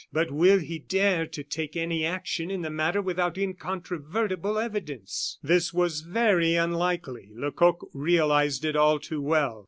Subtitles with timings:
[0.11, 5.75] "But will he dare to take any action in the matter without incontrovertible evidence?" This
[5.75, 7.29] was very unlikely.
[7.35, 9.59] Lecoq realized it all too well.